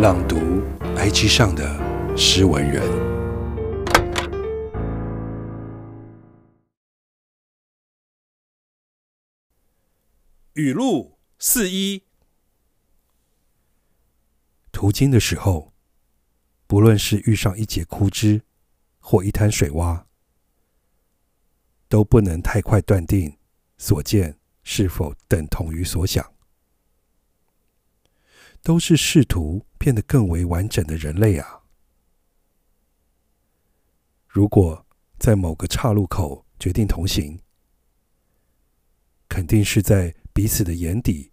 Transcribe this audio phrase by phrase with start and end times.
[0.00, 0.36] 朗读
[0.96, 2.82] IG 上的诗文人。
[10.54, 12.04] 语录四一：
[14.72, 15.74] 途经的时候，
[16.66, 18.40] 不论是遇上一节枯枝
[19.00, 20.04] 或一滩水洼，
[21.90, 23.36] 都不能太快断定
[23.76, 26.39] 所见是否等同于所想。
[28.70, 31.62] 都是试图变得更为完整的人类啊！
[34.28, 34.86] 如果
[35.18, 37.40] 在某个岔路口决定同行，
[39.28, 41.32] 肯定是在彼此的眼底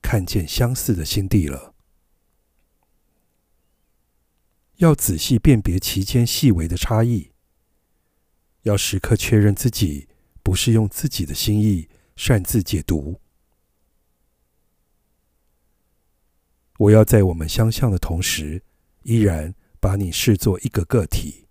[0.00, 1.74] 看见相似的心地了。
[4.76, 7.32] 要仔细辨别其间细微的差异，
[8.62, 10.06] 要时刻确认自己
[10.44, 13.20] 不是用自己的心意擅自解读。
[16.78, 18.62] 我要在我们相像的同时，
[19.02, 21.46] 依然把你视作一个个体。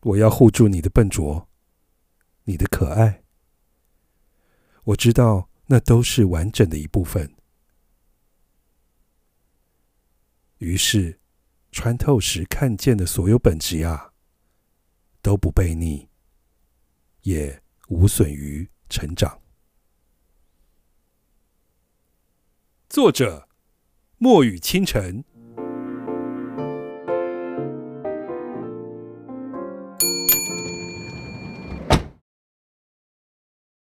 [0.00, 1.48] 我要护住你的笨拙，
[2.44, 3.22] 你的可爱。
[4.84, 7.34] 我知道那都是完整的一部分。
[10.58, 11.18] 于是，
[11.72, 14.12] 穿透时看见的所有本质啊，
[15.22, 16.06] 都不悖逆，
[17.22, 19.40] 也无损于成长。
[22.94, 23.48] 作者：
[24.18, 25.24] 墨雨倾城。